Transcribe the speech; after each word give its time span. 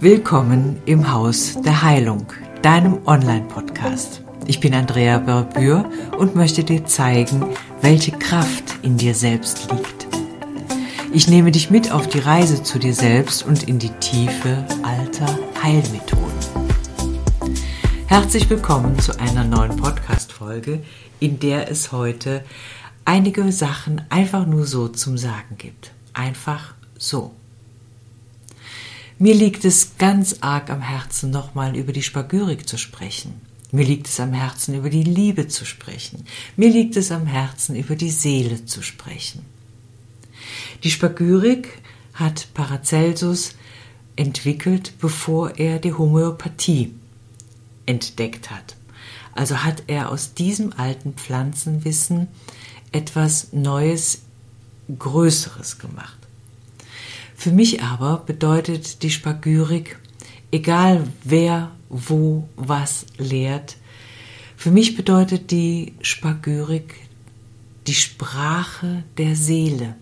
Willkommen 0.00 0.82
im 0.86 1.12
Haus 1.12 1.56
der 1.64 1.82
Heilung, 1.82 2.26
deinem 2.62 3.06
Online-Podcast. 3.06 4.22
Ich 4.46 4.60
bin 4.60 4.74
Andrea 4.74 5.18
Berbür 5.18 5.88
und 6.18 6.34
möchte 6.34 6.64
dir 6.64 6.84
zeigen, 6.84 7.46
welche 7.80 8.12
Kraft 8.12 8.74
in 8.82 8.96
dir 8.96 9.14
selbst 9.14 9.70
liegt. 9.70 10.06
Ich 11.12 11.28
nehme 11.28 11.52
dich 11.52 11.70
mit 11.70 11.92
auf 11.92 12.08
die 12.08 12.18
Reise 12.18 12.62
zu 12.62 12.78
dir 12.78 12.92
selbst 12.92 13.46
und 13.46 13.68
in 13.68 13.78
die 13.78 13.92
Tiefe 14.00 14.66
alter 14.82 15.38
Heilmethoden. 15.62 16.24
Herzlich 18.06 18.50
willkommen 18.50 18.98
zu 18.98 19.18
einer 19.18 19.44
neuen 19.44 19.76
Podcast-Folge, 19.76 20.82
in 21.20 21.38
der 21.38 21.70
es 21.70 21.92
heute 21.92 22.44
einige 23.04 23.50
Sachen 23.52 24.02
einfach 24.10 24.44
nur 24.44 24.66
so 24.66 24.88
zum 24.88 25.16
Sagen 25.16 25.56
gibt. 25.56 25.92
Einfach 26.12 26.74
so. 26.98 27.32
Mir 29.18 29.34
liegt 29.34 29.64
es 29.64 29.96
ganz 29.98 30.36
arg 30.40 30.70
am 30.70 30.80
Herzen, 30.80 31.30
nochmal 31.30 31.76
über 31.76 31.92
die 31.92 32.02
Spagyrik 32.02 32.68
zu 32.68 32.76
sprechen. 32.78 33.40
Mir 33.70 33.84
liegt 33.84 34.08
es 34.08 34.18
am 34.20 34.32
Herzen, 34.32 34.74
über 34.74 34.90
die 34.90 35.04
Liebe 35.04 35.48
zu 35.48 35.64
sprechen. 35.64 36.24
Mir 36.56 36.70
liegt 36.70 36.96
es 36.96 37.12
am 37.12 37.26
Herzen, 37.26 37.76
über 37.76 37.96
die 37.96 38.10
Seele 38.10 38.66
zu 38.66 38.82
sprechen. 38.82 39.44
Die 40.82 40.90
Spagyrik 40.90 41.80
hat 42.12 42.48
Paracelsus 42.54 43.54
entwickelt, 44.16 44.92
bevor 45.00 45.58
er 45.58 45.78
die 45.78 45.92
Homöopathie 45.92 46.94
entdeckt 47.86 48.50
hat. 48.50 48.76
Also 49.34 49.64
hat 49.64 49.84
er 49.86 50.10
aus 50.10 50.34
diesem 50.34 50.72
alten 50.72 51.14
Pflanzenwissen 51.14 52.28
etwas 52.92 53.52
Neues, 53.52 54.22
Größeres 54.96 55.78
gemacht. 55.78 56.23
Für 57.44 57.52
mich 57.52 57.82
aber 57.82 58.22
bedeutet 58.24 59.02
die 59.02 59.10
Spagyrik, 59.10 59.98
egal 60.50 61.06
wer 61.24 61.72
wo 61.90 62.48
was 62.56 63.04
lehrt, 63.18 63.76
für 64.56 64.70
mich 64.70 64.96
bedeutet 64.96 65.50
die 65.50 65.92
Spagyrik 66.00 66.94
die 67.86 67.92
Sprache 67.92 69.04
der 69.18 69.36
Seele. 69.36 69.94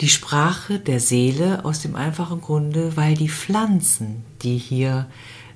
Die 0.00 0.08
Sprache 0.08 0.80
der 0.80 0.98
Seele 0.98 1.64
aus 1.64 1.82
dem 1.82 1.94
einfachen 1.94 2.40
Grunde, 2.40 2.96
weil 2.96 3.14
die 3.14 3.28
Pflanzen, 3.28 4.24
die 4.42 4.58
hier 4.58 5.08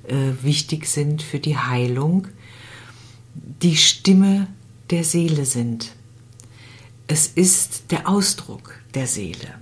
äh, 0.06 0.44
wichtig 0.44 0.86
sind 0.86 1.22
für 1.22 1.40
die 1.40 1.58
Heilung, 1.58 2.28
die 3.34 3.76
Stimme 3.76 4.46
der 4.90 5.02
Seele 5.02 5.44
sind. 5.44 5.90
Es 7.08 7.26
ist 7.26 7.90
der 7.90 8.08
Ausdruck 8.08 8.78
der 8.94 9.08
Seele. 9.08 9.58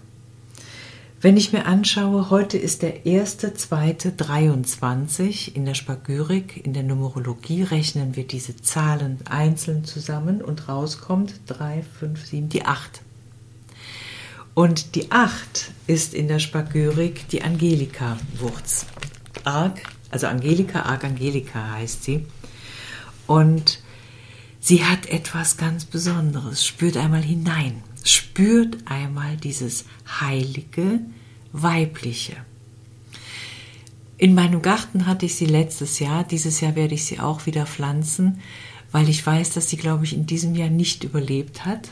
Wenn 1.20 1.36
ich 1.36 1.52
mir 1.52 1.66
anschaue, 1.66 2.30
heute 2.30 2.58
ist 2.58 2.82
der 2.82 3.02
1.2.23 3.02 5.52
in 5.52 5.64
der 5.64 5.74
Spagyrik, 5.74 6.64
in 6.64 6.74
der 6.74 6.84
Numerologie 6.84 7.64
rechnen 7.64 8.14
wir 8.14 8.24
diese 8.24 8.54
Zahlen 8.54 9.18
einzeln 9.28 9.84
zusammen 9.84 10.40
und 10.40 10.68
rauskommt 10.68 11.40
3, 11.48 11.84
5, 11.98 12.24
7, 12.24 12.48
die 12.50 12.64
8. 12.64 13.02
Und 14.54 14.94
die 14.94 15.10
8 15.10 15.72
ist 15.88 16.14
in 16.14 16.28
der 16.28 16.38
Spagyrik 16.38 17.28
die 17.30 17.42
Angelika-Wurz. 17.42 18.86
Arg, 19.42 19.82
also 20.12 20.28
Angelika, 20.28 20.82
Arg 20.82 21.02
Angelika 21.02 21.72
heißt 21.72 22.04
sie. 22.04 22.26
Und 23.26 23.80
sie 24.60 24.84
hat 24.84 25.06
etwas 25.06 25.56
ganz 25.56 25.84
Besonderes. 25.84 26.64
Spürt 26.64 26.96
einmal 26.96 27.22
hinein 27.22 27.82
spürt 28.12 28.78
einmal 28.86 29.36
dieses 29.36 29.84
heilige, 30.20 31.00
weibliche. 31.52 32.36
In 34.16 34.34
meinem 34.34 34.62
Garten 34.62 35.06
hatte 35.06 35.26
ich 35.26 35.36
sie 35.36 35.46
letztes 35.46 36.00
Jahr, 36.00 36.24
dieses 36.24 36.60
Jahr 36.60 36.74
werde 36.74 36.94
ich 36.94 37.04
sie 37.04 37.20
auch 37.20 37.46
wieder 37.46 37.66
pflanzen, 37.66 38.40
weil 38.90 39.08
ich 39.08 39.24
weiß, 39.24 39.50
dass 39.50 39.70
sie, 39.70 39.76
glaube 39.76 40.04
ich, 40.04 40.12
in 40.12 40.26
diesem 40.26 40.54
Jahr 40.54 40.70
nicht 40.70 41.04
überlebt 41.04 41.64
hat 41.64 41.90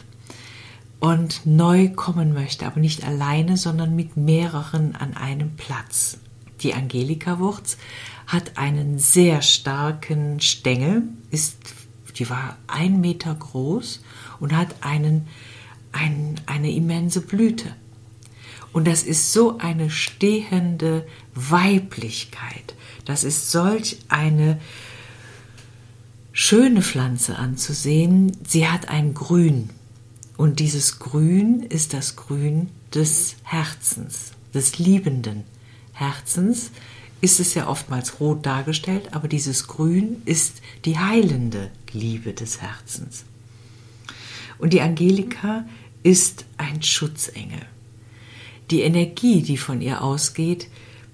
und 0.98 1.42
neu 1.44 1.90
kommen 1.90 2.32
möchte, 2.32 2.66
aber 2.66 2.80
nicht 2.80 3.04
alleine, 3.04 3.56
sondern 3.56 3.94
mit 3.94 4.16
mehreren 4.16 4.96
an 4.96 5.14
einem 5.14 5.54
Platz. 5.56 6.18
Die 6.62 6.74
Angelika-Wurz 6.74 7.76
hat 8.26 8.56
einen 8.58 8.98
sehr 8.98 9.42
starken 9.42 10.40
Stängel, 10.40 11.02
ist, 11.30 11.58
die 12.18 12.28
war 12.28 12.56
ein 12.66 13.00
Meter 13.00 13.34
groß 13.34 14.02
und 14.40 14.56
hat 14.56 14.74
einen 14.80 15.28
ein, 15.96 16.40
eine 16.46 16.70
immense 16.70 17.20
Blüte. 17.20 17.74
Und 18.72 18.86
das 18.86 19.02
ist 19.02 19.32
so 19.32 19.58
eine 19.58 19.90
stehende 19.90 21.06
Weiblichkeit. 21.34 22.74
Das 23.04 23.24
ist 23.24 23.50
solch 23.50 23.98
eine 24.08 24.60
schöne 26.32 26.82
Pflanze 26.82 27.36
anzusehen. 27.36 28.36
Sie 28.46 28.68
hat 28.68 28.88
ein 28.88 29.14
Grün. 29.14 29.70
Und 30.36 30.60
dieses 30.60 30.98
Grün 30.98 31.62
ist 31.62 31.94
das 31.94 32.16
Grün 32.16 32.68
des 32.94 33.36
Herzens, 33.42 34.32
des 34.52 34.78
liebenden 34.78 35.44
Herzens. 35.92 36.70
Ist 37.22 37.40
es 37.40 37.54
ja 37.54 37.68
oftmals 37.68 38.20
rot 38.20 38.44
dargestellt, 38.44 39.14
aber 39.14 39.26
dieses 39.26 39.66
Grün 39.66 40.20
ist 40.26 40.60
die 40.84 40.98
heilende 40.98 41.70
Liebe 41.92 42.34
des 42.34 42.60
Herzens. 42.60 43.24
Und 44.58 44.74
die 44.74 44.82
Angelika 44.82 45.64
ist 46.06 46.44
ein 46.56 46.84
Schutzengel. 46.84 47.62
Die 48.70 48.82
Energie, 48.82 49.42
die 49.42 49.56
von 49.56 49.80
ihr 49.80 50.02
ausgeht, 50.02 50.68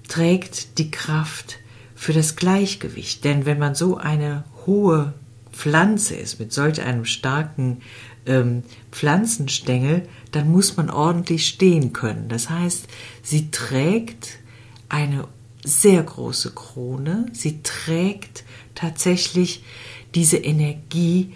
trägt 0.07 0.77
die 0.77 0.91
Kraft 0.91 1.57
für 1.95 2.13
das 2.13 2.35
Gleichgewicht. 2.35 3.23
Denn 3.23 3.47
wenn 3.47 3.57
man 3.57 3.73
so 3.73 3.97
eine 3.97 4.43
hohe 4.67 5.15
Pflanze 5.51 6.13
ist, 6.13 6.39
mit 6.39 6.53
solch 6.53 6.83
einem 6.83 7.05
starken 7.05 7.81
ähm, 8.27 8.61
Pflanzenstängel, 8.91 10.07
dann 10.31 10.51
muss 10.51 10.77
man 10.77 10.91
ordentlich 10.91 11.47
stehen 11.47 11.91
können. 11.91 12.29
Das 12.29 12.51
heißt, 12.51 12.85
sie 13.23 13.49
trägt 13.49 14.37
eine 14.89 15.27
sehr 15.63 16.03
große 16.03 16.51
Krone, 16.51 17.25
sie 17.33 17.63
trägt 17.63 18.43
tatsächlich 18.75 19.63
diese 20.13 20.37
Energie, 20.37 21.33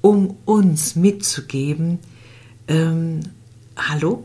um 0.00 0.38
uns 0.46 0.96
mitzugeben, 0.96 1.98
ähm, 2.68 3.20
hallo, 3.76 4.24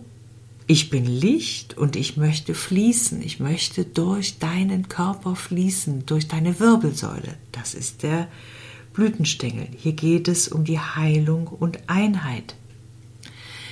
ich 0.68 0.90
bin 0.90 1.06
Licht 1.06 1.78
und 1.78 1.96
ich 1.96 2.16
möchte 2.16 2.54
fließen. 2.54 3.22
Ich 3.22 3.42
möchte 3.42 3.84
durch 3.84 4.40
deinen 4.40 4.88
Körper 4.88 5.36
fließen, 5.36 6.06
durch 6.06 6.30
deine 6.30 6.62
Wirbelsäule. 6.62 7.36
Das 7.52 7.74
ist 7.74 8.04
der 8.04 8.30
Blütenstängel. 8.94 9.68
Hier 9.78 9.94
geht 9.94 10.28
es 10.28 10.48
um 10.48 10.64
die 10.64 10.80
Heilung 10.80 11.48
und 11.48 11.80
Einheit. 11.88 12.56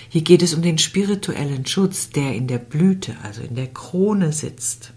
Hier 0.10 0.24
geht 0.24 0.42
es 0.42 0.54
um 0.54 0.62
den 0.62 0.78
spirituellen 0.78 1.66
Schutz, 1.66 2.10
der 2.10 2.36
in 2.36 2.48
der 2.48 2.58
Blüte, 2.58 3.16
also 3.24 3.44
in 3.44 3.56
der 3.56 3.68
Krone 3.68 4.34
sitzt. 4.34 4.92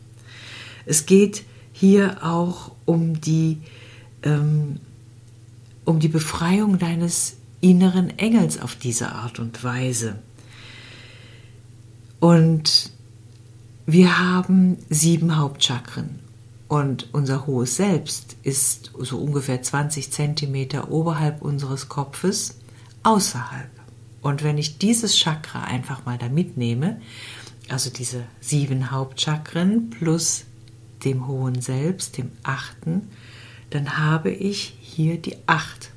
Es 0.86 1.06
geht 1.06 1.44
hier 1.72 2.24
auch 2.24 2.72
um 2.84 3.20
die, 3.20 3.58
ähm, 4.22 4.80
um 5.84 6.00
die 6.00 6.08
Befreiung 6.08 6.78
deines 6.78 7.36
inneren 7.62 8.18
Engels 8.18 8.60
auf 8.60 8.74
diese 8.74 9.12
Art 9.12 9.38
und 9.38 9.64
Weise. 9.64 10.18
Und 12.20 12.90
wir 13.86 14.18
haben 14.18 14.76
sieben 14.90 15.36
Hauptchakren 15.38 16.18
und 16.68 17.08
unser 17.12 17.46
hohes 17.46 17.76
Selbst 17.76 18.36
ist 18.42 18.92
so 18.98 19.18
ungefähr 19.18 19.62
20 19.62 20.12
Zentimeter 20.12 20.90
oberhalb 20.90 21.42
unseres 21.42 21.88
Kopfes 21.88 22.58
außerhalb. 23.04 23.70
Und 24.20 24.42
wenn 24.42 24.58
ich 24.58 24.78
dieses 24.78 25.16
Chakra 25.16 25.64
einfach 25.64 26.04
mal 26.04 26.18
da 26.18 26.28
mitnehme, 26.28 27.00
also 27.68 27.90
diese 27.90 28.24
sieben 28.40 28.90
Hauptchakren 28.90 29.90
plus 29.90 30.44
dem 31.04 31.26
hohen 31.26 31.60
Selbst, 31.60 32.18
dem 32.18 32.32
achten, 32.42 33.08
dann 33.70 33.98
habe 33.98 34.30
ich 34.30 34.76
hier 34.80 35.18
die 35.18 35.36
acht 35.46 35.91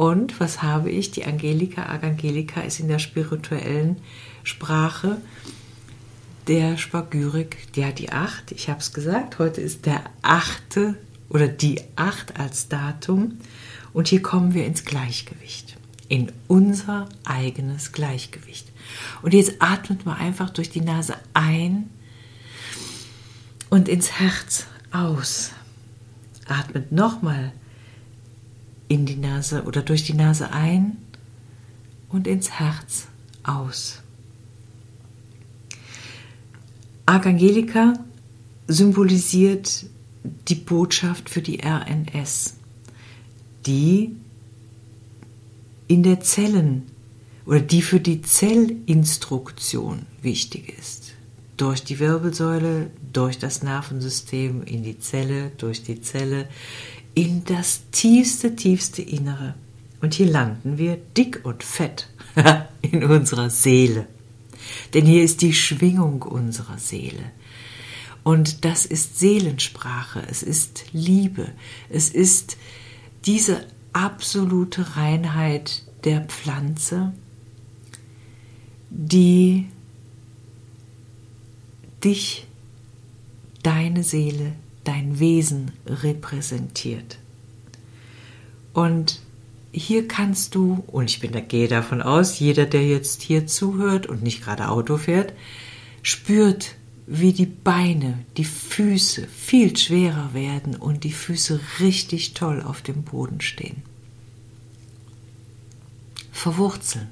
und 0.00 0.40
was 0.40 0.62
habe 0.62 0.90
ich? 0.90 1.10
Die 1.10 1.26
Angelika, 1.26 1.82
Argangelika 1.82 2.62
ist 2.62 2.80
in 2.80 2.88
der 2.88 2.98
spirituellen 2.98 3.98
Sprache 4.44 5.20
der 6.46 6.78
Spagyrik, 6.78 7.58
ja 7.76 7.92
die 7.92 8.10
acht, 8.10 8.50
ich 8.50 8.70
habe 8.70 8.80
es 8.80 8.94
gesagt, 8.94 9.38
heute 9.38 9.60
ist 9.60 9.84
der 9.84 10.04
achte 10.22 10.96
oder 11.28 11.48
die 11.48 11.82
acht 11.96 12.40
als 12.40 12.68
Datum 12.68 13.40
und 13.92 14.08
hier 14.08 14.22
kommen 14.22 14.54
wir 14.54 14.64
ins 14.64 14.86
Gleichgewicht, 14.86 15.76
in 16.08 16.32
unser 16.48 17.06
eigenes 17.24 17.92
Gleichgewicht. 17.92 18.72
Und 19.20 19.34
jetzt 19.34 19.56
atmet 19.58 20.06
mal 20.06 20.16
einfach 20.16 20.48
durch 20.48 20.70
die 20.70 20.80
Nase 20.80 21.14
ein 21.34 21.90
und 23.68 23.86
ins 23.86 24.12
Herz 24.18 24.64
aus. 24.92 25.50
Atmet 26.48 26.90
nochmal 26.90 27.52
in 28.90 29.06
die 29.06 29.16
Nase 29.16 29.62
oder 29.62 29.82
durch 29.82 30.02
die 30.02 30.14
Nase 30.14 30.50
ein 30.50 30.96
und 32.08 32.26
ins 32.26 32.50
Herz 32.50 33.06
aus. 33.44 34.02
Archangelika 37.06 37.94
symbolisiert 38.66 39.86
die 40.48 40.56
Botschaft 40.56 41.30
für 41.30 41.40
die 41.40 41.60
RNS, 41.62 42.54
die 43.64 44.16
in 45.86 46.02
der 46.02 46.20
Zellen 46.20 46.86
oder 47.46 47.60
die 47.60 47.82
für 47.82 48.00
die 48.00 48.22
Zellinstruktion 48.22 50.06
wichtig 50.20 50.76
ist. 50.76 51.12
Durch 51.56 51.84
die 51.84 52.00
Wirbelsäule, 52.00 52.90
durch 53.12 53.38
das 53.38 53.62
Nervensystem, 53.62 54.64
in 54.64 54.82
die 54.82 54.98
Zelle, 54.98 55.52
durch 55.58 55.84
die 55.84 56.00
Zelle, 56.00 56.48
in 57.14 57.44
das 57.44 57.82
tiefste, 57.90 58.56
tiefste 58.56 59.02
Innere. 59.02 59.54
Und 60.00 60.14
hier 60.14 60.26
landen 60.26 60.78
wir 60.78 60.96
dick 60.96 61.40
und 61.44 61.62
fett 61.62 62.08
in 62.82 63.04
unserer 63.04 63.50
Seele. 63.50 64.06
Denn 64.94 65.06
hier 65.06 65.22
ist 65.22 65.42
die 65.42 65.52
Schwingung 65.52 66.22
unserer 66.22 66.78
Seele. 66.78 67.32
Und 68.22 68.64
das 68.64 68.86
ist 68.86 69.18
Seelensprache, 69.18 70.22
es 70.28 70.42
ist 70.42 70.84
Liebe, 70.92 71.48
es 71.88 72.10
ist 72.10 72.58
diese 73.24 73.64
absolute 73.92 74.96
Reinheit 74.96 75.82
der 76.04 76.20
Pflanze, 76.22 77.12
die 78.90 79.66
dich, 82.04 82.46
deine 83.62 84.02
Seele, 84.02 84.52
dein 84.90 85.20
Wesen 85.20 85.70
repräsentiert. 85.86 87.18
Und 88.72 89.20
hier 89.70 90.08
kannst 90.08 90.56
du, 90.56 90.82
und 90.88 91.08
ich 91.08 91.20
bin, 91.20 91.30
da 91.30 91.38
gehe 91.38 91.68
davon 91.68 92.02
aus, 92.02 92.40
jeder, 92.40 92.66
der 92.66 92.84
jetzt 92.84 93.22
hier 93.22 93.46
zuhört 93.46 94.08
und 94.08 94.24
nicht 94.24 94.42
gerade 94.42 94.68
Auto 94.68 94.96
fährt, 94.96 95.32
spürt, 96.02 96.74
wie 97.06 97.32
die 97.32 97.46
Beine, 97.46 98.18
die 98.36 98.44
Füße 98.44 99.28
viel 99.28 99.76
schwerer 99.76 100.34
werden 100.34 100.74
und 100.74 101.04
die 101.04 101.12
Füße 101.12 101.60
richtig 101.78 102.34
toll 102.34 102.60
auf 102.60 102.82
dem 102.82 103.04
Boden 103.04 103.40
stehen. 103.40 103.82
Verwurzeln 106.32 107.08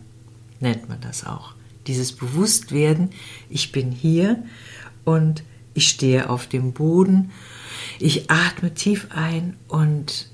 nennt 0.58 0.88
man 0.88 1.00
das 1.00 1.24
auch. 1.24 1.54
Dieses 1.86 2.12
Bewusstwerden, 2.12 3.10
ich 3.48 3.70
bin 3.70 3.92
hier 3.92 4.42
und 5.04 5.44
ich 5.74 5.88
stehe 5.88 6.28
auf 6.28 6.48
dem 6.48 6.72
Boden, 6.72 7.30
ich 7.98 8.30
atme 8.30 8.74
tief 8.74 9.08
ein 9.10 9.56
und 9.68 10.30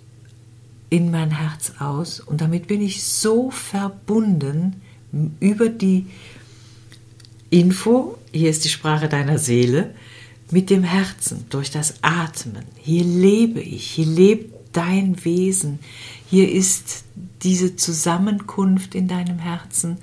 in 0.90 1.10
mein 1.10 1.30
Herz 1.30 1.74
aus 1.78 2.20
und 2.20 2.40
damit 2.40 2.66
bin 2.66 2.80
ich 2.80 3.04
so 3.04 3.50
verbunden 3.50 4.82
über 5.40 5.68
die 5.68 6.06
Info, 7.50 8.18
hier 8.32 8.50
ist 8.50 8.64
die 8.64 8.68
Sprache 8.68 9.08
deiner 9.08 9.38
Seele, 9.38 9.94
mit 10.50 10.70
dem 10.70 10.82
Herzen, 10.82 11.46
durch 11.50 11.70
das 11.70 11.94
Atmen. 12.02 12.64
Hier 12.76 13.04
lebe 13.04 13.60
ich, 13.60 13.90
hier 13.90 14.06
lebt 14.06 14.54
dein 14.76 15.24
Wesen, 15.24 15.78
hier 16.28 16.50
ist 16.50 17.04
diese 17.42 17.76
Zusammenkunft 17.76 18.94
in 18.94 19.08
deinem 19.08 19.38
Herzen, 19.38 19.98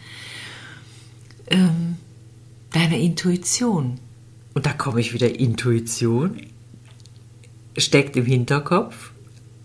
ähm, 1.47 1.97
deiner 2.71 2.97
Intuition. 2.97 3.99
Und 4.53 4.65
da 4.65 4.73
komme 4.73 5.01
ich 5.01 5.13
wieder, 5.13 5.39
Intuition 5.39 6.41
steckt 7.77 8.15
im 8.15 8.25
Hinterkopf, 8.25 9.11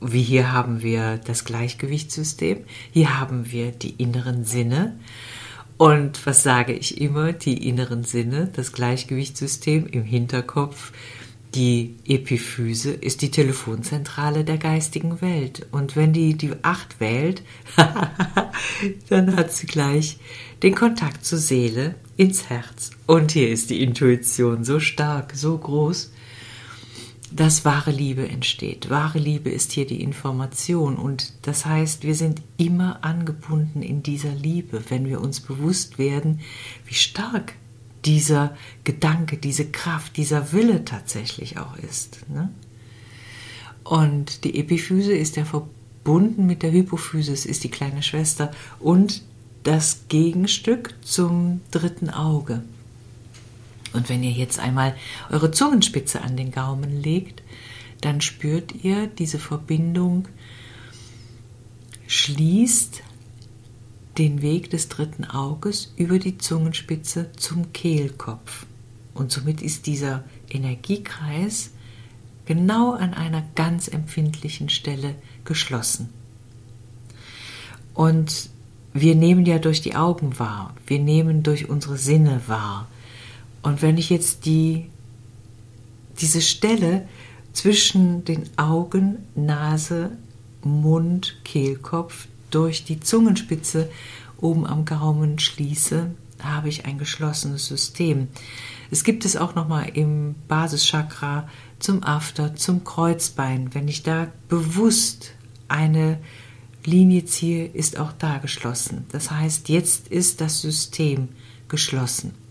wie 0.01 0.23
hier 0.23 0.53
haben 0.53 0.83
wir 0.83 1.19
das 1.19 1.45
Gleichgewichtssystem, 1.45 2.65
hier 2.93 3.19
haben 3.19 3.51
wir 3.51 3.73
die 3.73 3.95
inneren 3.99 4.45
Sinne. 4.45 4.99
Und 5.79 6.25
was 6.27 6.43
sage 6.43 6.73
ich 6.73 7.01
immer? 7.01 7.33
Die 7.33 7.69
inneren 7.69 8.05
Sinne, 8.05 8.51
das 8.55 8.73
Gleichgewichtssystem 8.73 9.87
im 9.87 10.05
Hinterkopf, 10.05 10.93
die 11.55 11.97
Epiphyse 12.07 12.93
ist 12.93 13.23
die 13.23 13.31
Telefonzentrale 13.31 14.45
der 14.45 14.59
geistigen 14.59 15.23
Welt. 15.23 15.67
Und 15.71 15.97
wenn 15.97 16.13
die 16.13 16.35
die 16.35 16.53
Acht 16.63 17.01
wählt, 17.01 17.43
dann 19.09 19.37
hat 19.37 19.53
sie 19.53 19.67
gleich 19.67 20.19
den 20.63 20.75
Kontakt 20.75 21.25
zur 21.25 21.39
Seele 21.39 21.95
ins 22.19 22.51
Herz. 22.51 22.91
Und 23.07 23.33
hier 23.33 23.49
ist 23.49 23.71
die 23.71 23.83
Intuition 23.83 24.65
so 24.65 24.81
stark, 24.81 25.33
so 25.35 25.57
groß, 25.57 26.13
dass 27.33 27.65
wahre 27.65 27.91
Liebe 27.91 28.29
entsteht. 28.29 28.91
Wahre 28.91 29.19
Liebe 29.19 29.51
ist 29.51 29.73
hier 29.73 29.87
die 29.87 30.03
Information 30.03 30.97
und 30.97 31.33
das 31.43 31.67
heißt, 31.67 32.05
wir 32.05 32.15
sind 32.15 32.43
immer 32.57 33.05
angebunden 33.05 33.83
in 33.83 34.03
dieser 34.03 34.33
Liebe, 34.33 34.83
wenn 34.89 35.07
wir 35.07 35.21
uns 35.21 35.41
bewusst 35.41 35.99
werden, 35.99 36.41
wie 36.85 36.95
stark 36.95 37.55
dieser 38.05 38.57
Gedanke, 38.85 39.37
diese 39.37 39.67
Kraft, 39.67 40.17
dieser 40.17 40.53
Wille 40.53 40.85
tatsächlich 40.85 41.59
auch 41.59 41.77
ist. 41.77 42.19
Ne? 42.31 42.51
Und 43.83 44.45
die 44.45 44.59
Epiphyse 44.59 45.13
ist 45.13 45.37
ja 45.37 45.45
verbunden 45.45 46.47
mit 46.47 46.63
der 46.63 46.73
Hypophysis, 46.73 47.47
ist 47.47 47.65
die 47.65 47.71
kleine 47.71 48.03
Schwester 48.03 48.53
und 48.79 49.23
das 49.65 50.05
Gegenstück 50.09 50.95
zum 51.03 51.61
dritten 51.73 52.11
Auge. 52.11 52.63
Und 53.93 54.09
wenn 54.09 54.23
ihr 54.23 54.33
jetzt 54.33 54.59
einmal 54.59 54.95
eure 55.31 55.51
Zungenspitze 55.51 56.23
an 56.23 56.37
den 56.37 56.51
Gaumen 56.51 57.03
legt, 57.03 57.43
dann 58.01 58.21
spürt 58.21 58.85
ihr 58.85 59.07
diese 59.07 59.39
Verbindung, 59.39 60.29
schließt 62.07 63.03
den 64.19 64.43
Weg 64.43 64.71
des 64.71 64.89
dritten 64.89 65.25
Auges 65.25 65.93
über 65.97 66.19
die 66.19 66.39
Zungenspitze 66.39 67.33
zum 67.37 67.73
Kehlkopf. 67.73 68.67
Und 69.15 69.33
somit 69.33 69.63
ist 69.63 69.87
dieser 69.87 70.25
Energiekreis 70.51 71.71
genau 72.45 72.93
an 72.93 73.15
einer 73.15 73.43
ganz 73.55 73.89
empfindlichen 73.89 74.69
Stelle 74.69 75.15
geschlossen. 75.45 76.11
Und 77.95 78.51
wir 78.93 79.15
nehmen 79.15 79.45
ja 79.45 79.59
durch 79.59 79.83
die 79.83 79.97
Augen 79.97 80.39
wahr, 80.39 80.75
wir 80.87 80.99
nehmen 80.99 81.43
durch 81.43 81.69
unsere 81.69 81.99
Sinne 81.99 82.43
wahr. 82.47 82.89
Und 83.67 83.83
wenn 83.83 83.99
ich 83.99 84.11
jetzt 84.11 84.47
die, 84.47 84.91
diese 86.21 86.41
Stelle 86.41 87.09
zwischen 87.53 88.25
den 88.25 88.45
Augen, 88.57 89.27
Nase, 89.35 90.13
Mund, 90.63 91.41
Kehlkopf 91.43 92.29
durch 92.53 92.85
die 92.85 93.01
Zungenspitze 93.01 93.91
oben 94.41 94.69
am 94.69 94.85
Gaumen 94.85 95.41
schließe, 95.41 96.13
habe 96.41 96.69
ich 96.69 96.85
ein 96.85 96.97
geschlossenes 96.97 97.67
System. 97.67 98.29
Es 98.93 99.03
gibt 99.03 99.25
es 99.25 99.37
auch 99.37 99.57
nochmal 99.57 99.89
im 99.95 100.37
Basischakra 100.47 101.49
zum 101.81 102.05
After, 102.05 102.55
zum 102.55 102.85
Kreuzbein. 102.85 103.75
Wenn 103.75 103.89
ich 103.89 104.05
da 104.05 104.29
bewusst 104.49 105.33
eine 105.67 106.21
Linie 106.85 107.25
ziehe, 107.25 107.67
ist 107.67 107.99
auch 107.99 108.13
da 108.13 108.39
geschlossen. 108.39 109.07
Das 109.11 109.33
heißt, 109.33 109.69
jetzt 109.71 110.07
ist 110.07 110.41
das 110.41 110.61
System 110.61 111.31
geschlossen. 111.67 112.46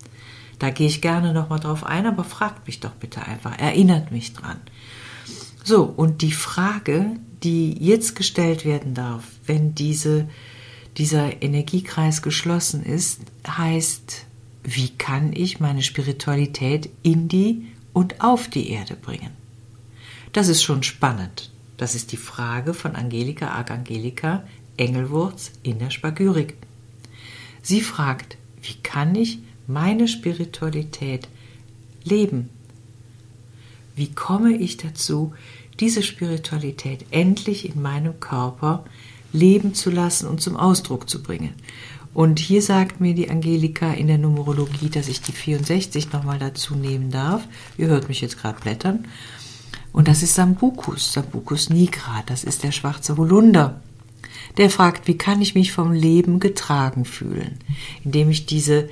Da 0.59 0.69
gehe 0.69 0.87
ich 0.87 1.01
gerne 1.01 1.33
nochmal 1.33 1.59
drauf 1.59 1.83
ein, 1.83 2.05
aber 2.05 2.23
fragt 2.23 2.67
mich 2.67 2.79
doch 2.79 2.93
bitte 2.93 3.25
einfach, 3.25 3.57
erinnert 3.57 4.11
mich 4.11 4.33
dran. 4.33 4.59
So, 5.63 5.83
und 5.83 6.21
die 6.21 6.31
Frage, 6.31 7.17
die 7.43 7.73
jetzt 7.83 8.15
gestellt 8.15 8.65
werden 8.65 8.93
darf, 8.93 9.23
wenn 9.45 9.75
diese, 9.75 10.27
dieser 10.97 11.41
Energiekreis 11.41 12.21
geschlossen 12.21 12.83
ist, 12.83 13.21
heißt, 13.47 14.25
wie 14.63 14.89
kann 14.89 15.33
ich 15.33 15.59
meine 15.59 15.83
Spiritualität 15.83 16.89
in 17.03 17.27
die 17.27 17.67
und 17.93 18.21
auf 18.21 18.47
die 18.47 18.69
Erde 18.69 18.95
bringen? 18.95 19.31
Das 20.33 20.47
ist 20.47 20.63
schon 20.63 20.83
spannend. 20.83 21.51
Das 21.77 21.95
ist 21.95 22.11
die 22.11 22.17
Frage 22.17 22.73
von 22.73 22.95
Angelika 22.95 23.49
Archangelika 23.49 24.43
Engelwurz 24.77 25.51
in 25.63 25.79
der 25.79 25.89
Spagyrik. 25.89 26.55
Sie 27.61 27.81
fragt, 27.81 28.37
wie 28.61 28.75
kann 28.81 29.15
ich 29.15 29.39
meine 29.67 30.07
Spiritualität 30.07 31.27
leben? 32.03 32.49
Wie 33.95 34.11
komme 34.11 34.55
ich 34.55 34.77
dazu, 34.77 35.33
diese 35.79 36.03
Spiritualität 36.03 37.05
endlich 37.11 37.69
in 37.69 37.81
meinem 37.81 38.19
Körper 38.19 38.85
leben 39.31 39.73
zu 39.73 39.89
lassen 39.89 40.27
und 40.27 40.41
zum 40.41 40.55
Ausdruck 40.55 41.09
zu 41.09 41.23
bringen? 41.23 41.53
Und 42.13 42.39
hier 42.39 42.61
sagt 42.61 43.01
mir 43.01 43.13
die 43.13 43.29
Angelika 43.29 43.91
in 43.91 44.07
der 44.07 44.17
Numerologie, 44.17 44.89
dass 44.89 45.09
ich 45.09 45.21
die 45.21 45.33
64 45.33 46.13
nochmal 46.13 46.39
dazu 46.39 46.75
nehmen 46.75 47.11
darf. 47.11 47.45
Ihr 47.77 47.87
hört 47.87 48.07
mich 48.07 48.21
jetzt 48.21 48.37
gerade 48.37 48.59
blättern. 48.61 49.05
Und 49.91 50.07
das 50.07 50.23
ist 50.23 50.35
Sambucus, 50.35 51.13
Sambucus 51.13 51.69
nigra, 51.69 52.23
das 52.25 52.43
ist 52.43 52.63
der 52.63 52.71
schwarze 52.71 53.17
Holunder. 53.17 53.81
Der 54.57 54.69
fragt, 54.69 55.07
wie 55.07 55.17
kann 55.17 55.41
ich 55.41 55.55
mich 55.55 55.73
vom 55.73 55.91
Leben 55.91 56.39
getragen 56.39 57.03
fühlen, 57.03 57.59
indem 58.03 58.29
ich 58.29 58.45
diese 58.45 58.89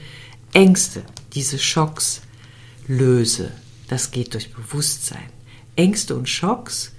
Ängste, 0.53 1.03
diese 1.33 1.60
Schocks 1.60 2.22
löse. 2.88 3.51
Das 3.88 4.12
geht 4.12 4.33
durch 4.33 4.53
Bewusstsein. 4.53 5.29
Ängste 5.75 6.15
und 6.15 6.29
Schocks, 6.29 6.91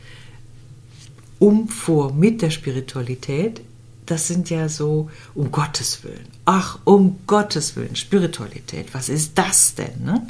um 1.39 1.69
vor 1.69 2.13
mit 2.13 2.43
der 2.43 2.51
Spiritualität 2.51 3.61
das 4.07 4.29
sind 4.29 4.51
ja 4.51 4.69
so, 4.69 5.11
um 5.35 5.51
Gottes 5.51 6.05
Willen. 6.05 6.29
Ach, 6.45 6.79
um 6.85 7.21
Gottes 7.27 7.75
Willen, 7.77 7.97
Spiritualität, 7.97 8.93
was 8.93 9.09
ist 9.09 9.39
das 9.39 9.75
denn? 9.75 10.05
Ne? 10.05 10.27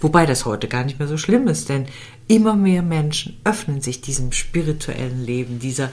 Wobei 0.00 0.26
das 0.26 0.44
heute 0.44 0.68
gar 0.68 0.84
nicht 0.84 0.98
mehr 0.98 1.08
so 1.08 1.16
schlimm 1.16 1.48
ist, 1.48 1.70
denn 1.70 1.86
immer 2.28 2.54
mehr 2.54 2.82
Menschen 2.82 3.38
öffnen 3.44 3.80
sich 3.80 4.02
diesem 4.02 4.32
spirituellen 4.32 5.24
Leben, 5.24 5.58
dieser, 5.58 5.90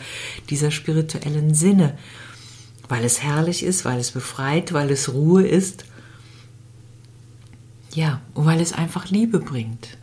dieser 0.49 0.71
spirituellen 0.71 1.53
Sinne, 1.53 1.97
weil 2.89 3.05
es 3.05 3.21
herrlich 3.21 3.63
ist, 3.63 3.85
weil 3.85 3.99
es 3.99 4.11
befreit, 4.11 4.73
weil 4.73 4.91
es 4.91 5.13
Ruhe 5.13 5.47
ist. 5.47 5.85
Ja, 7.93 8.21
und 8.33 8.45
weil 8.45 8.61
es 8.61 8.73
einfach 8.73 9.09
Liebe 9.09 9.39
bringt. 9.39 9.97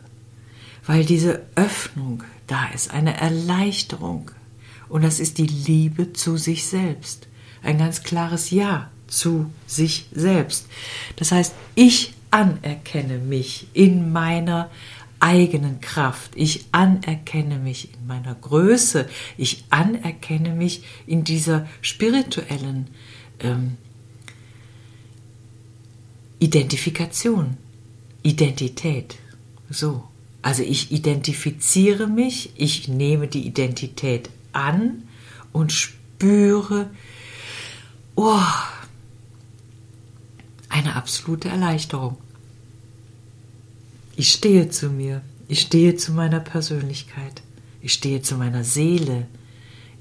Weil 0.85 1.05
diese 1.05 1.45
Öffnung 1.55 2.23
da 2.47 2.67
ist, 2.69 2.91
eine 2.91 3.19
Erleichterung, 3.19 4.31
und 4.87 5.03
das 5.03 5.19
ist 5.19 5.37
die 5.37 5.47
Liebe 5.47 6.13
zu 6.13 6.37
sich 6.37 6.65
selbst. 6.65 7.27
Ein 7.61 7.77
ganz 7.77 8.03
klares 8.03 8.49
Ja 8.49 8.89
zu 9.07 9.51
sich 9.67 10.07
selbst. 10.11 10.67
Das 11.15 11.31
heißt, 11.31 11.53
ich 11.75 12.13
anerkenne 12.31 13.17
mich 13.17 13.67
in 13.73 14.11
meiner 14.11 14.69
eigenen 15.19 15.81
Kraft. 15.81 16.31
Ich 16.35 16.65
anerkenne 16.71 17.59
mich 17.59 17.93
in 17.93 18.07
meiner 18.07 18.35
Größe. 18.35 19.07
Ich 19.37 19.65
anerkenne 19.69 20.53
mich 20.53 20.83
in 21.05 21.23
dieser 21.23 21.67
spirituellen 21.81 22.87
ähm, 23.39 23.77
Identifikation, 26.39 27.57
Identität. 28.23 29.17
So. 29.69 30.03
Also 30.41 30.63
ich 30.63 30.91
identifiziere 30.91 32.07
mich, 32.07 32.51
ich 32.55 32.87
nehme 32.87 33.27
die 33.27 33.45
Identität 33.45 34.29
an 34.53 35.03
und 35.51 35.73
spüre, 35.73 36.89
oh, 38.15 38.39
eine 40.69 40.95
absolute 40.95 41.49
Erleichterung. 41.49 42.17
Ich 44.15 44.31
stehe 44.31 44.69
zu 44.69 44.89
mir, 44.89 45.21
ich 45.47 45.61
stehe 45.61 45.95
zu 45.95 46.13
meiner 46.13 46.39
Persönlichkeit, 46.39 47.41
ich 47.81 47.93
stehe 47.93 48.21
zu 48.21 48.35
meiner 48.35 48.63
Seele, 48.63 49.27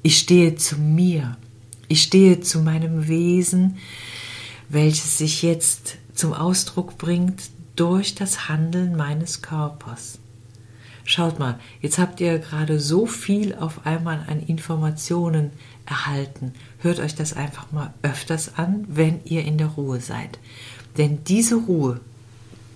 ich 0.02 0.18
stehe 0.18 0.54
zu 0.54 0.76
mir, 0.76 1.36
ich 1.88 2.02
stehe 2.02 2.40
zu 2.40 2.60
meinem 2.60 3.08
Wesen, 3.08 3.78
welches 4.68 5.18
sich 5.18 5.42
jetzt 5.42 5.96
zum 6.14 6.32
Ausdruck 6.32 6.98
bringt 6.98 7.42
durch 7.78 8.14
das 8.14 8.48
Handeln 8.48 8.96
meines 8.96 9.40
Körpers. 9.40 10.18
Schaut 11.04 11.38
mal, 11.38 11.58
jetzt 11.80 11.98
habt 11.98 12.20
ihr 12.20 12.38
gerade 12.38 12.80
so 12.80 13.06
viel 13.06 13.54
auf 13.54 13.86
einmal 13.86 14.24
an 14.28 14.42
Informationen 14.42 15.52
erhalten. 15.86 16.52
Hört 16.80 16.98
euch 16.98 17.14
das 17.14 17.32
einfach 17.32 17.72
mal 17.72 17.94
öfters 18.02 18.58
an, 18.58 18.84
wenn 18.88 19.24
ihr 19.24 19.44
in 19.44 19.56
der 19.58 19.68
Ruhe 19.68 20.00
seid. 20.00 20.38
Denn 20.98 21.24
diese 21.24 21.54
Ruhe, 21.54 22.00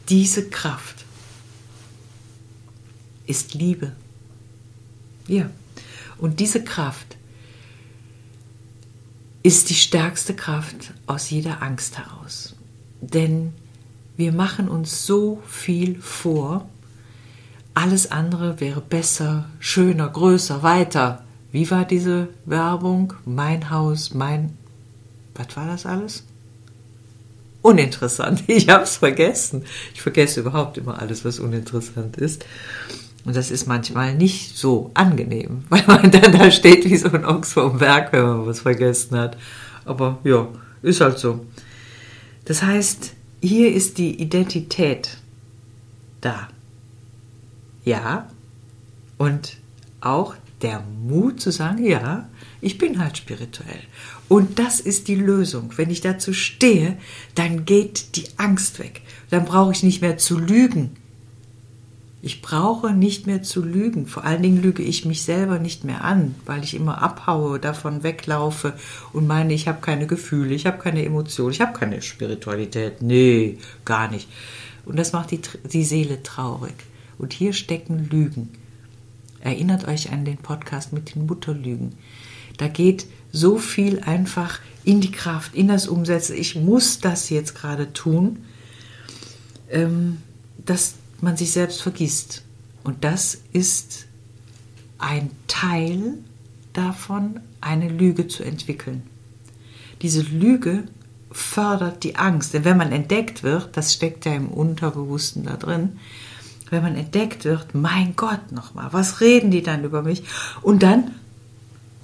diese 0.09 0.49
Kraft 0.49 1.05
ist 3.27 3.55
Liebe. 3.55 3.93
Ja. 5.27 5.51
Und 6.17 6.41
diese 6.41 6.63
Kraft 6.63 7.17
ist 9.43 9.69
die 9.69 9.75
stärkste 9.75 10.35
Kraft 10.35 10.95
aus 11.07 11.29
jeder 11.31 11.61
Angst 11.63 11.99
heraus. 11.99 12.55
Denn 13.01 13.53
wir 14.23 14.31
machen 14.31 14.69
uns 14.69 15.05
so 15.05 15.43
viel 15.49 16.01
vor, 16.01 16.69
alles 17.75 18.13
andere 18.13 18.61
wäre 18.61 18.81
besser, 18.81 19.47
schöner, 19.59 20.09
größer, 20.09 20.63
weiter. 20.63 21.25
Wie 21.51 21.69
war 21.73 21.85
diese 21.85 22.29
Werbung? 22.45 23.15
Mein 23.25 23.71
Haus, 23.71 24.15
mein. 24.15 24.57
Was 25.35 25.57
war 25.57 25.67
das 25.67 25.87
alles? 25.87 26.23
Uninteressant. 27.63 28.45
Ich 28.47 28.69
habe 28.69 28.85
es 28.85 28.99
vergessen. 28.99 29.65
Ich 29.93 30.03
vergesse 30.03 30.39
überhaupt 30.39 30.79
immer 30.79 31.03
alles, 31.03 31.25
was 31.25 31.41
uninteressant 31.41 32.17
ist. 32.17 32.45
Und 33.25 33.35
das 33.35 33.51
ist 33.51 33.67
manchmal 33.67 34.15
nicht 34.15 34.57
so 34.57 34.93
angenehm, 34.95 35.65
weil 35.69 35.83
man 35.89 36.13
dann 36.13 36.31
da 36.31 36.49
steht 36.53 36.85
wie 36.85 36.97
so 36.97 37.09
ein 37.09 37.25
Ochs 37.25 37.55
vom 37.55 37.79
Berg, 37.79 38.13
wenn 38.13 38.23
man 38.23 38.47
was 38.47 38.61
vergessen 38.61 39.19
hat. 39.19 39.37
Aber 39.85 40.21
ja, 40.23 40.47
ist 40.81 41.01
halt 41.01 41.19
so. 41.19 41.45
Das 42.45 42.63
heißt, 42.63 43.15
hier 43.43 43.75
ist 43.75 43.99
die 43.99 44.21
Identität 44.23 45.19
da. 46.21 46.49
Ja. 47.85 48.31
Und 49.19 49.59
auch 50.01 50.35
der 50.63 50.81
Mut 50.81 51.41
zu 51.41 51.51
sagen, 51.51 51.85
ja, 51.85 52.29
ich 52.61 52.79
bin 52.79 53.01
halt 53.01 53.19
spirituell. 53.19 53.81
Und 54.29 54.59
das 54.59 54.81
ist 54.81 55.09
die 55.09 55.17
Lösung. 55.17 55.73
Wenn 55.77 55.91
ich 55.91 56.01
dazu 56.01 56.33
stehe, 56.33 56.99
dann 57.35 57.65
geht 57.65 58.17
die 58.17 58.27
Angst 58.37 58.79
weg. 58.79 59.03
Dann 59.31 59.45
brauche 59.45 59.73
ich 59.73 59.83
nicht 59.83 60.01
mehr 60.01 60.19
zu 60.19 60.39
lügen. 60.39 60.97
Ich 62.25 62.41
brauche 62.41 62.93
nicht 62.93 63.27
mehr 63.27 63.43
zu 63.43 63.65
lügen. 63.65 64.07
Vor 64.07 64.25
allen 64.25 64.43
Dingen 64.43 64.63
lüge 64.63 64.85
ich 64.85 65.05
mich 65.05 65.23
selber 65.23 65.59
nicht 65.59 65.83
mehr 65.83 66.05
an, 66.05 66.37
weil 66.47 66.63
ich 66.63 66.75
immer 66.75 67.03
abhaue, 67.03 67.59
davon 67.59 68.05
weglaufe 68.05 68.75
und 69.13 69.27
meine, 69.27 69.53
ich 69.53 69.67
habe 69.67 69.81
keine 69.81 70.07
Gefühle, 70.07 70.55
ich 70.55 70.65
habe 70.65 70.79
keine 70.79 71.05
Emotionen, 71.05 71.51
ich 71.51 71.61
habe 71.61 71.77
keine 71.77 72.01
Spiritualität. 72.01 73.03
Nee, 73.03 73.59
gar 73.85 74.09
nicht. 74.09 74.29
Und 74.85 75.01
das 75.01 75.13
macht 75.13 75.33
die, 75.33 75.41
die 75.65 75.85
Seele 75.85 76.23
traurig. 76.23 76.75
Und 77.19 77.33
hier 77.33 77.53
stecken 77.53 78.09
Lügen. 78.09 78.51
Erinnert 79.41 79.89
euch 79.89 80.13
an 80.13 80.25
den 80.25 80.39
Podcast 80.39 80.93
mit 80.93 81.17
den 81.17 81.27
Mutterlügen. 81.27 81.97
Da 82.57 82.69
geht 82.69 83.07
so 83.33 83.59
viel 83.59 83.99
einfach 83.99 84.61
in 84.85 85.01
die 85.01 85.11
Kraft, 85.11 85.57
in 85.57 85.67
das 85.67 85.89
Umsetzen. 85.89 86.37
Ich 86.37 86.55
muss 86.55 87.01
das 87.01 87.31
jetzt 87.31 87.57
gerade 87.57 87.93
tun, 87.93 88.45
ähm, 89.71 90.19
dass 90.65 90.95
man 91.23 91.37
sich 91.37 91.53
selbst 91.53 91.83
vergisst. 91.83 92.43
Und 92.85 93.05
das 93.05 93.39
ist 93.53 94.07
ein 94.99 95.31
Teil 95.47 96.15
davon, 96.73 97.41
eine 97.61 97.89
Lüge 97.89 98.29
zu 98.29 98.43
entwickeln. 98.43 99.03
Diese 100.03 100.23
Lüge 100.23 100.85
fördert 101.31 102.05
die 102.05 102.17
Angst, 102.17 102.55
denn 102.55 102.65
wenn 102.65 102.77
man 102.77 102.93
entdeckt 102.93 103.43
wird, 103.43 103.77
das 103.77 103.95
steckt 103.95 104.25
ja 104.27 104.35
im 104.35 104.49
Unterbewussten 104.49 105.45
da 105.45 105.57
drin, 105.57 105.99
wenn 106.71 106.83
man 106.83 106.97
entdeckt 106.97 107.45
wird, 107.45 107.75
mein 107.75 108.17
Gott 108.17 108.51
nochmal, 108.51 108.93
was 108.93 109.21
reden 109.21 109.51
die 109.51 109.63
dann 109.63 109.85
über 109.85 110.03
mich? 110.03 110.25
Und 110.63 110.83
dann, 110.83 111.13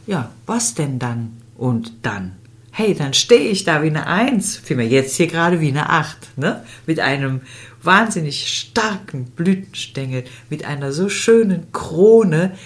ja, 0.07 0.31
was 0.47 0.75
denn 0.75 0.99
dann 0.99 1.39
und 1.57 1.93
dann? 2.03 2.33
Hey, 2.71 2.95
dann 2.95 3.15
stehe 3.15 3.51
ich 3.51 3.65
da 3.65 3.83
wie 3.83 3.89
eine 3.89 4.07
Eins, 4.07 4.57
vielmehr 4.57 4.87
jetzt 4.87 5.17
hier 5.17 5.27
gerade 5.27 5.61
wie 5.61 5.69
eine 5.69 5.89
Acht, 5.89 6.37
ne? 6.37 6.65
Mit 6.87 7.01
einem 7.01 7.41
wahnsinnig 7.83 8.49
starken 8.49 9.27
Blütenstängel, 9.27 10.25
mit 10.51 10.65
einer 10.65 10.93
so 10.93 11.09
schönen 11.09 11.73
Krone 11.73 12.57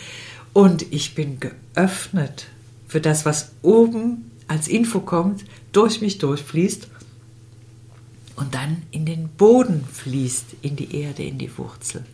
und 0.52 0.83
ich 0.92 1.14
bin 1.14 1.38
geöffnet 1.40 2.47
für 2.87 3.00
das, 3.00 3.25
was 3.25 3.52
oben 3.62 4.31
als 4.49 4.69
Info 4.69 5.00
kommt, 5.00 5.45
durch 5.73 6.00
mich 6.00 6.19
durchfließt 6.19 6.88
und 8.37 8.54
dann 8.54 8.83
in 8.90 9.07
den 9.07 9.28
Boden 9.28 9.85
fließt, 9.90 10.57
in 10.62 10.76
die 10.76 10.95
Erde, 11.00 11.23
in 11.23 11.38
die 11.38 11.57
Wurzel. 11.57 12.04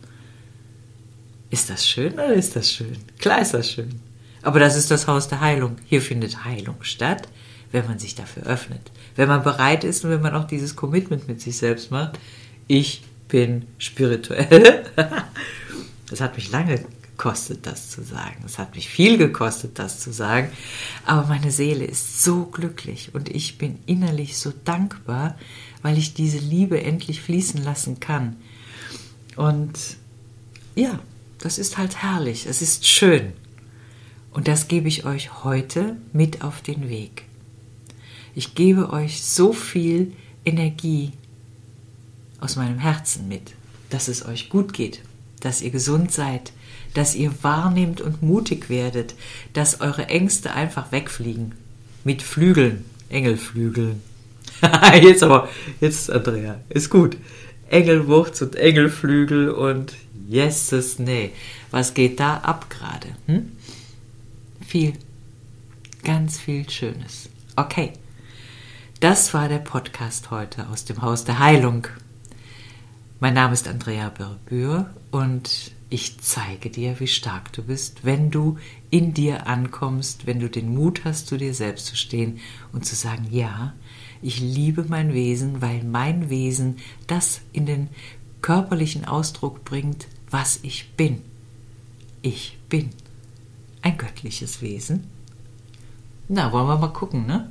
Ist 1.49 1.69
das 1.69 1.87
schön 1.87 2.13
oder 2.13 2.33
ist 2.33 2.55
das 2.55 2.71
schön? 2.71 2.97
Klar 3.17 3.41
ist 3.41 3.53
das 3.53 3.71
schön. 3.71 3.99
Aber 4.41 4.59
das 4.59 4.75
ist 4.75 4.91
das 4.91 5.07
Haus 5.07 5.27
der 5.27 5.41
Heilung. 5.41 5.77
Hier 5.85 6.01
findet 6.01 6.45
Heilung 6.45 6.77
statt, 6.81 7.27
wenn 7.71 7.85
man 7.87 7.99
sich 7.99 8.15
dafür 8.15 8.43
öffnet. 8.43 8.91
Wenn 9.15 9.27
man 9.27 9.43
bereit 9.43 9.83
ist 9.83 10.05
und 10.05 10.11
wenn 10.11 10.21
man 10.21 10.35
auch 10.35 10.45
dieses 10.45 10.75
Commitment 10.75 11.27
mit 11.27 11.41
sich 11.41 11.57
selbst 11.57 11.91
macht. 11.91 12.19
Ich 12.69 13.01
bin 13.27 13.65
spirituell. 13.79 14.85
Es 16.11 16.21
hat 16.21 16.37
mich 16.37 16.49
lange 16.49 16.83
gekostet, 17.19 17.67
das 17.67 17.91
zu 17.91 18.01
sagen. 18.01 18.43
Es 18.43 18.57
hat 18.57 18.73
mich 18.73 18.89
viel 18.89 19.19
gekostet, 19.19 19.77
das 19.77 19.99
zu 19.99 20.11
sagen. 20.11 20.49
Aber 21.05 21.27
meine 21.27 21.51
Seele 21.51 21.85
ist 21.85 22.23
so 22.23 22.45
glücklich 22.45 23.11
und 23.13 23.29
ich 23.29 23.59
bin 23.59 23.77
innerlich 23.85 24.37
so 24.37 24.51
dankbar, 24.65 25.37
weil 25.83 25.99
ich 25.99 26.15
diese 26.15 26.39
Liebe 26.39 26.81
endlich 26.81 27.21
fließen 27.21 27.63
lassen 27.63 27.99
kann. 27.99 28.37
Und 29.35 29.77
ja, 30.73 30.99
das 31.37 31.59
ist 31.59 31.77
halt 31.77 32.01
herrlich, 32.01 32.47
es 32.47 32.63
ist 32.63 32.87
schön. 32.87 33.33
Und 34.31 34.47
das 34.47 34.67
gebe 34.67 34.87
ich 34.87 35.05
euch 35.05 35.43
heute 35.43 35.97
mit 36.11 36.43
auf 36.43 36.63
den 36.63 36.89
Weg. 36.89 37.25
Ich 38.33 38.55
gebe 38.55 38.91
euch 38.91 39.21
so 39.23 39.53
viel 39.53 40.13
Energie 40.43 41.11
aus 42.41 42.55
meinem 42.55 42.79
Herzen 42.79 43.27
mit, 43.27 43.53
dass 43.89 44.07
es 44.07 44.25
euch 44.25 44.49
gut 44.49 44.73
geht, 44.73 45.01
dass 45.39 45.61
ihr 45.61 45.71
gesund 45.71 46.11
seid, 46.11 46.51
dass 46.93 47.15
ihr 47.15 47.31
wahrnehmt 47.41 48.01
und 48.01 48.21
mutig 48.21 48.69
werdet, 48.69 49.15
dass 49.53 49.81
eure 49.81 50.07
Ängste 50.07 50.53
einfach 50.53 50.91
wegfliegen. 50.91 51.53
Mit 52.03 52.21
Flügeln, 52.21 52.85
Engelflügeln. 53.09 54.01
jetzt 55.01 55.23
aber, 55.23 55.49
jetzt 55.79 56.11
Andrea, 56.11 56.59
ist 56.69 56.89
gut. 56.89 57.17
Engelwurz 57.69 58.41
und 58.41 58.55
Engelflügel 58.55 59.51
und 59.51 59.93
yeses, 60.27 60.99
nee. 60.99 61.31
Was 61.71 61.93
geht 61.93 62.19
da 62.19 62.37
ab 62.37 62.69
gerade? 62.69 63.09
Hm? 63.27 63.51
Viel, 64.65 64.93
ganz 66.03 66.39
viel 66.39 66.67
Schönes. 66.69 67.29
Okay, 67.55 67.93
das 68.99 69.33
war 69.33 69.47
der 69.47 69.59
Podcast 69.59 70.31
heute 70.31 70.67
aus 70.69 70.85
dem 70.85 71.01
Haus 71.01 71.23
der 71.23 71.39
Heilung. 71.39 71.87
Mein 73.21 73.33
Name 73.33 73.51
ist 73.51 73.67
Andrea 73.67 74.07
Berbür 74.07 74.89
und 75.11 75.73
ich 75.89 76.21
zeige 76.21 76.69
dir, 76.69 77.01
wie 77.01 77.07
stark 77.07 77.51
du 77.51 77.61
bist, 77.61 78.05
wenn 78.05 78.31
du 78.31 78.57
in 78.91 79.13
dir 79.13 79.45
ankommst, 79.45 80.25
wenn 80.25 80.39
du 80.39 80.49
den 80.49 80.73
Mut 80.73 81.03
hast, 81.03 81.27
zu 81.27 81.35
dir 81.35 81.53
selbst 81.53 81.87
zu 81.87 81.97
stehen 81.97 82.39
und 82.71 82.85
zu 82.85 82.95
sagen, 82.95 83.27
ja, 83.29 83.73
ich 84.21 84.39
liebe 84.39 84.85
mein 84.87 85.13
Wesen, 85.13 85.61
weil 85.61 85.83
mein 85.83 86.29
Wesen 86.29 86.77
das 87.07 87.41
in 87.51 87.65
den 87.65 87.89
körperlichen 88.41 89.03
Ausdruck 89.03 89.65
bringt, 89.65 90.07
was 90.29 90.59
ich 90.61 90.93
bin. 90.93 91.21
Ich 92.21 92.57
bin 92.69 92.91
ein 93.81 93.97
göttliches 93.97 94.61
Wesen. 94.61 95.07
Na, 96.29 96.53
wollen 96.53 96.67
wir 96.67 96.77
mal 96.77 96.93
gucken, 96.93 97.25
ne? 97.25 97.49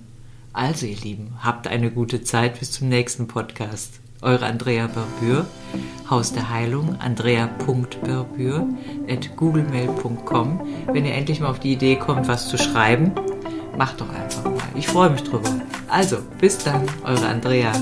Also, 0.55 0.87
ihr 0.87 0.97
Lieben, 0.97 1.35
habt 1.41 1.67
eine 1.67 1.91
gute 1.91 2.23
Zeit 2.23 2.59
bis 2.59 2.73
zum 2.73 2.89
nächsten 2.89 3.29
Podcast. 3.29 4.01
Eure 4.21 4.47
Andrea 4.47 4.89
Berbür, 4.89 5.47
Haus 6.11 6.33
der 6.33 6.51
Heilung, 6.51 6.97
andrea.berbür 7.01 8.67
at 9.09 9.37
googlemail.com. 9.37 10.61
Wenn 10.93 11.05
ihr 11.05 11.15
endlich 11.15 11.41
mal 11.41 11.51
auf 11.51 11.61
die 11.61 11.73
Idee 11.73 11.97
kommt, 11.97 12.27
was 12.27 12.49
zu 12.49 12.59
schreiben, 12.59 13.13
macht 13.77 14.01
doch 14.01 14.09
einfach 14.09 14.45
mal. 14.45 14.59
Ich 14.75 14.89
freue 14.89 15.11
mich 15.11 15.23
drüber. 15.23 15.51
Also, 15.89 16.17
bis 16.41 16.59
dann, 16.59 16.83
eure 17.05 17.27
Andrea. 17.27 17.73